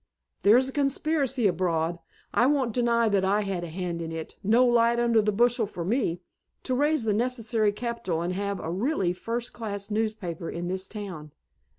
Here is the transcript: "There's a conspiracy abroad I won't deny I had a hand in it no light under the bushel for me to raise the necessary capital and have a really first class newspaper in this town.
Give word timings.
"There's 0.41 0.67
a 0.67 0.71
conspiracy 0.71 1.45
abroad 1.45 1.99
I 2.33 2.47
won't 2.47 2.73
deny 2.73 3.05
I 3.05 3.41
had 3.41 3.63
a 3.63 3.67
hand 3.67 4.01
in 4.01 4.11
it 4.11 4.35
no 4.41 4.65
light 4.65 4.99
under 4.99 5.21
the 5.21 5.31
bushel 5.31 5.67
for 5.67 5.85
me 5.85 6.23
to 6.63 6.73
raise 6.73 7.03
the 7.03 7.13
necessary 7.13 7.71
capital 7.71 8.23
and 8.23 8.33
have 8.33 8.59
a 8.59 8.71
really 8.71 9.13
first 9.13 9.53
class 9.53 9.91
newspaper 9.91 10.49
in 10.49 10.69
this 10.69 10.87
town. 10.87 11.33